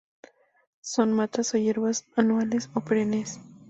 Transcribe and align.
Son 0.81 1.13
matas 1.13 1.53
o 1.53 1.59
hierbas 1.59 2.07
anuales 2.15 2.71
o 2.73 2.81
perennes. 2.81 3.39